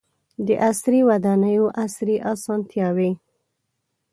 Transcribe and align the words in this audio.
•د 0.45 0.47
عصري 0.67 1.01
ودانیو 1.09 1.65
عصري 1.83 2.15
اسانتیاوې. 2.31 3.11